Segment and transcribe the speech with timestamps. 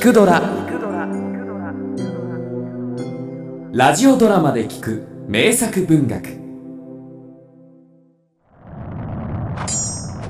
[0.00, 0.40] 聞くドラ」
[3.70, 6.40] ラジオドラマで聞く名作文学。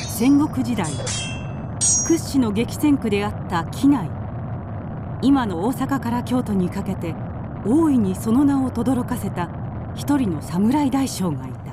[0.00, 0.90] 戦国時代
[2.08, 4.10] 屈指の激戦区であった畿内。
[5.22, 7.14] 今の大阪から京都にかけて
[7.64, 9.50] 大いにその名を轟かせた
[9.94, 11.70] 一人の侍大将がいた。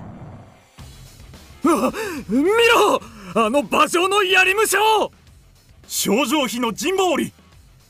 [1.68, 1.92] あ
[2.30, 3.02] 見ろ
[3.34, 4.78] あの馬上の槍武将。
[5.88, 7.34] 症状費の陣羽織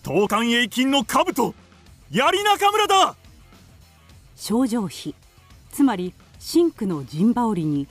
[0.08, 1.54] 東関永金の兜。
[2.12, 3.18] 槍中村だ。
[4.38, 5.14] 症状費
[5.74, 7.88] つまり真紅の陣羽織に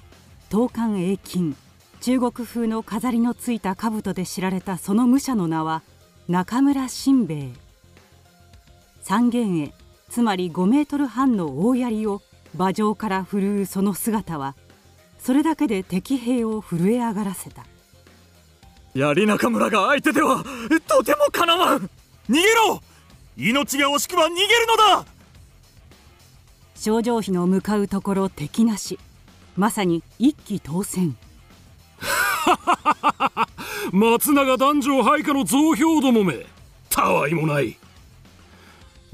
[0.51, 1.55] 東関永金
[2.01, 5.83] 中国風の飾りのついた兜で知られたその武者の名は
[6.27, 7.51] 中村新兵衛。
[9.03, 9.75] 三元絵
[10.09, 12.23] つまり5メートル半の大槍を
[12.55, 14.56] 馬上から振るうその姿は
[15.19, 17.67] それだけで敵兵を震え上がらせた。
[18.95, 20.42] 槍中村が相手では
[20.89, 21.91] とてもかなわん
[22.29, 22.83] 逃げろ。
[23.37, 25.06] 命が惜しくば逃げるのだ。
[26.75, 28.98] 症状費の向かうところ敵なし。
[29.56, 31.17] まさに一騎当選。
[33.92, 36.47] 松永男女配下の増票どもめ。
[36.91, 37.78] たわいもない。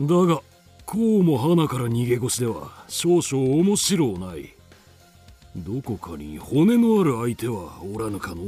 [0.01, 0.41] だが
[0.87, 4.55] こうも花から逃げ腰では少々面白うない。
[5.57, 8.43] どこかに骨のある相手はおらぬかの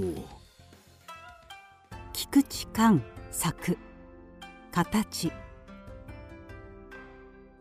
[2.13, 3.77] 菊池寛作
[4.75, 5.31] 形。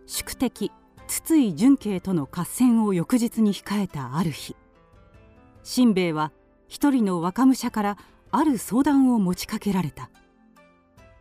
[0.08, 0.72] 宿敵
[1.06, 4.56] 筒井純慶との合戦を翌日に控えたある日。
[5.62, 6.32] 新兵衛は
[6.68, 7.98] 一人の若武者から
[8.32, 10.10] ある相談を持ちかけられた。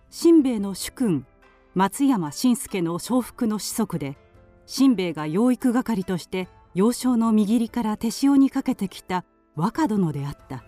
[0.09, 1.27] 新兵衛の主君
[1.75, 4.17] 松山信介の承服の子息で
[4.65, 10.65] 新兵衛が養育係として幼少の右利から手塩にかけてきた若殿であった。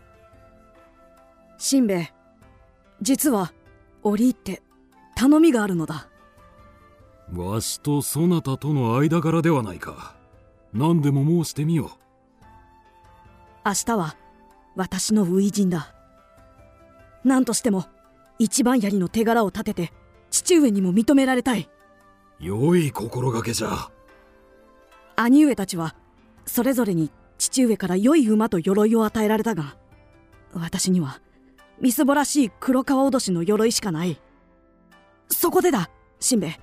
[1.56, 2.12] 新兵衛
[3.00, 3.54] 実は
[4.02, 4.63] 折り入って
[5.14, 6.08] 頼みがあるのだ。
[7.32, 10.16] わしとそなたとの間柄ではないか。
[10.72, 11.98] 何でも申してみよ
[13.64, 14.16] 明日は
[14.74, 15.94] 私の初陣だ。
[17.24, 17.86] 何としても
[18.38, 19.92] 一番槍の手柄を立てて
[20.30, 21.70] 父上にも認められたい。
[22.40, 23.90] 良い心がけじゃ。
[25.16, 25.94] 兄上たちは
[26.44, 29.76] それぞれに父上から良い馬と鎧を与えられたが
[30.52, 31.20] 私には
[31.80, 34.20] みすぼらしい黒川脅しの鎧しかない
[35.28, 35.90] そこでだ。
[36.20, 36.58] しんべヱ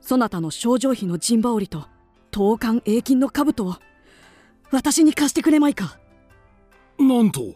[0.00, 1.86] そなたの症状費の陣羽織と
[2.32, 3.76] 東関永金の兜を
[4.70, 5.98] 私に貸してくれまいか。
[6.98, 7.54] なんと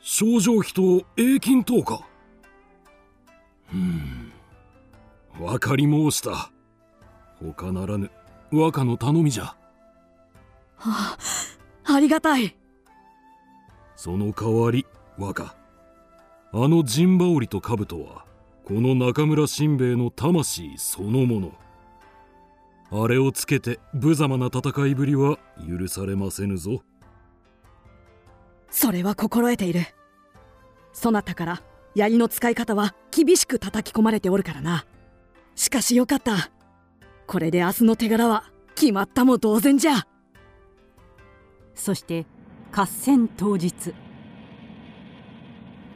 [0.00, 2.06] 症状費と永金等か。
[3.72, 4.32] うん。
[5.38, 6.50] 分かり申した。
[7.40, 8.10] 他ならぬ
[8.52, 9.44] 若の頼みじゃ。
[9.44, 9.56] は
[10.86, 11.18] あ
[11.86, 12.56] ありがたい。
[13.96, 14.86] その代わり
[15.18, 15.54] 若
[16.52, 18.24] あの陣羽織と兜は
[18.66, 21.52] この中村新兵衛の魂そのもの。
[22.90, 25.38] あれをつけて無様な戦いぶりは
[25.68, 26.82] 許されませぬぞ。
[28.70, 29.82] それは心得ている。
[30.94, 31.62] そなたから
[31.94, 34.86] 槍の使い方は厳しく叩き込まれておるからな。
[35.54, 36.50] しかしよかった。
[37.26, 40.06] これで明日の手柄は決まったも同然じゃ。
[41.74, 42.24] そして
[42.72, 43.92] 合戦当日。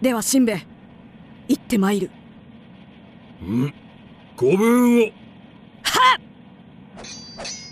[0.03, 0.61] ではしんべヱ
[1.49, 2.11] 行ってまいる
[3.45, 3.73] ん。
[4.37, 5.03] 古文を。
[5.03, 6.21] はっ。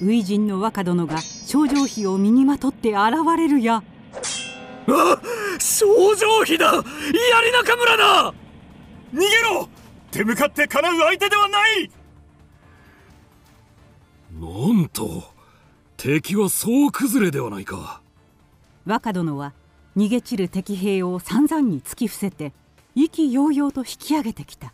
[0.00, 3.82] 初陣の若殿が症状費を身にまとって現れるや。
[4.88, 5.20] あ
[5.58, 6.72] 症状費だ。
[6.72, 6.84] 槍
[7.52, 8.34] 中村だ。
[9.12, 9.68] 逃げろ。
[10.10, 11.90] 手向かってかなう相手ではない。
[14.38, 15.24] なんと
[15.96, 18.02] 敵は総崩れではないか。
[18.84, 19.52] 若殿は
[19.96, 22.52] 逃げ散る敵兵を散々に突き伏せて
[22.94, 24.72] 意気揚々と引き上げてきた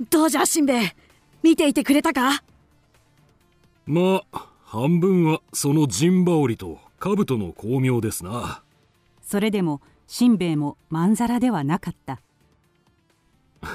[0.00, 0.94] どうじゃしんべヱ
[1.42, 2.42] 見ていてくれたか？
[3.86, 8.62] まあ半分はその陣羽織と兜の巧妙ですな。
[9.22, 12.20] それでもしんべヱもまんざらではなかった。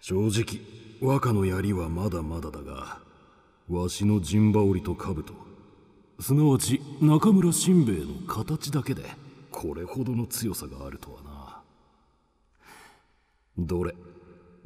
[0.00, 0.60] 正直
[1.00, 3.00] 若の槍はまだまだだが
[3.68, 5.34] わしの陣羽織と兜
[6.20, 9.02] すなわち中村新兵衛の形だけで
[9.50, 11.62] これほどの強さがあるとはな。
[13.58, 13.94] どれ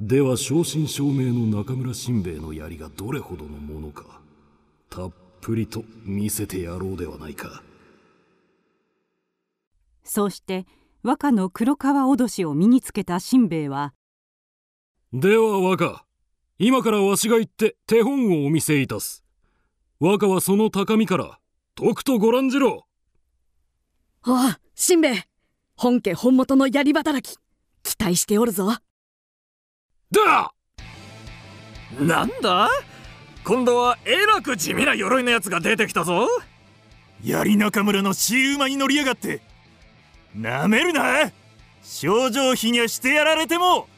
[0.01, 4.21] では正真正銘の中村新兵衛の槍がどれほどのものか
[4.91, 7.63] たっぷりと見せてやろうではないか。
[10.05, 10.67] そうして
[11.03, 13.95] 和歌の黒川脅しを身につけた新兵衛は
[15.13, 16.05] では若
[16.59, 19.25] 今からわしが行って手本をお見せいたす。
[20.01, 21.39] 若はその高みから
[21.75, 22.87] とくとご覧じろ。
[24.27, 24.37] おう
[24.75, 25.25] しんべヱ
[25.77, 27.39] 本家本元の槍働き
[27.83, 28.69] 期待しておるぞ
[30.13, 30.53] だ。
[31.99, 32.69] なんだ？
[33.45, 36.29] 今度はえらく地味な鎧のやつが出てきたぞ。
[37.25, 39.41] 槍中村のシウマに乗りやがって。
[40.35, 41.33] なめるな。
[41.83, 43.89] 症状費にはしてやられても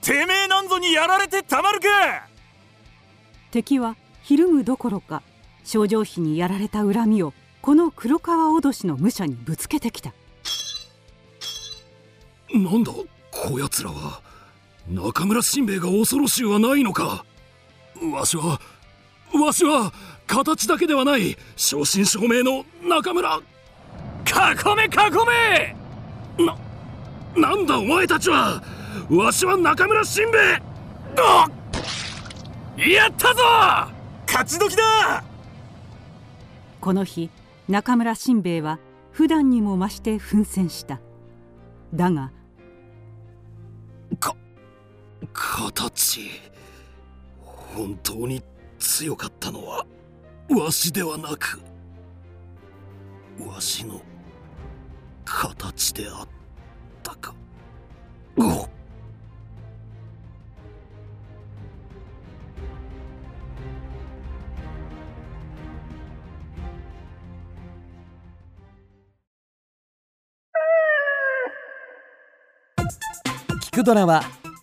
[0.00, 1.86] てめえなんぞにやられてたまるか。
[3.50, 5.22] 敵はひるむどころか
[5.64, 10.12] 症状費にやられた恨みをこの黒川脅しの武者にぶつけてきた。
[12.52, 12.92] なんだ？
[13.30, 14.22] こやつらは
[14.88, 17.24] 中村新兵衛が恐ろしゅうはないのか。
[18.12, 18.60] わしは
[19.32, 19.92] わしは
[20.26, 23.40] 形だけではない正真正銘の中村囲
[24.76, 24.88] め囲
[26.38, 26.44] め！
[26.44, 26.56] な
[27.36, 28.62] なんだお前たちは
[29.10, 30.38] わしは中村新兵
[32.86, 32.92] 衛！
[32.92, 33.42] やったぞ！
[34.26, 35.24] 勝ち時だ！
[36.80, 37.30] この日
[37.68, 38.78] 中村新兵衛は
[39.12, 41.00] 普段にも増して奮戦した。
[41.94, 42.32] だが
[45.32, 46.30] 形。
[47.74, 48.42] 本当に
[48.78, 49.84] 強かったのは
[50.48, 51.60] わしではなく
[53.44, 54.00] わしの
[55.24, 56.28] 形であっ
[57.02, 57.34] たか。
[58.36, 58.68] お
[73.56, 74.22] 聞くドラは